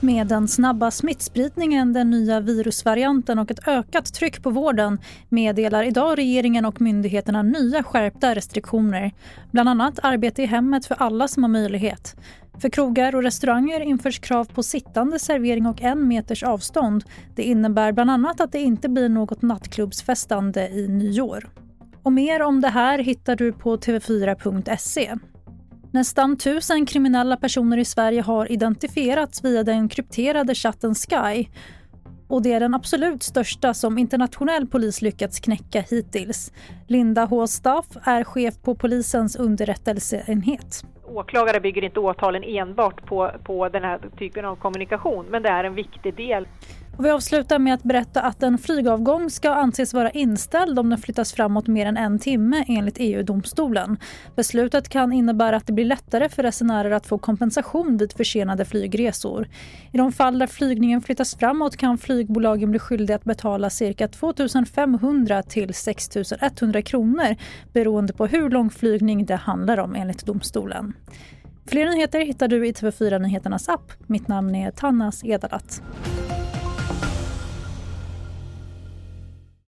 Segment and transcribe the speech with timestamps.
[0.00, 4.98] Med den snabba smittspridningen, den nya virusvarianten och ett ökat tryck på vården
[5.28, 9.12] meddelar idag regeringen och myndigheterna nya skärpta restriktioner.
[9.50, 12.16] Bland annat arbete i hemmet för alla som har möjlighet.
[12.58, 17.04] För krogar och restauranger införs krav på sittande servering och en meters avstånd.
[17.34, 21.48] Det innebär bland annat att det inte blir något nattklubbsfestande i nyår.
[22.06, 25.14] Och mer om det här hittar du på tv4.se.
[25.92, 31.46] Nästan tusen kriminella personer i Sverige har identifierats via den krypterade chatten Sky.
[32.28, 36.52] Och det är den absolut största som internationell polis lyckats knäcka hittills.
[36.88, 37.46] Linda H.
[37.46, 40.84] Staff är chef på polisens underrättelseenhet.
[41.08, 45.64] Åklagare bygger inte åtalen enbart på, på den här typen av kommunikation, men det är
[45.64, 46.46] en viktig del.
[46.96, 50.98] Och vi avslutar med att berätta att en flygavgång ska anses vara inställd om den
[50.98, 53.98] flyttas framåt mer än en timme enligt EU-domstolen.
[54.36, 59.48] Beslutet kan innebära att det blir lättare för resenärer att få kompensation vid försenade flygresor.
[59.92, 64.34] I de fall där flygningen flyttas framåt kan flygbolagen bli skyldiga att betala cirka 2
[64.74, 66.08] 500 till 6
[66.40, 67.36] 100 kronor
[67.72, 70.92] beroende på hur lång flygning det handlar om enligt domstolen.
[71.66, 73.92] Fler nyheter hittar du i TV4 Nyheternas app.
[74.06, 75.82] Mitt namn är Tannas Edalat.